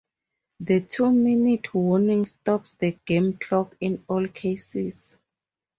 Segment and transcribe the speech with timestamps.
[0.59, 5.19] The two-minute warning stops the game clock in all cases.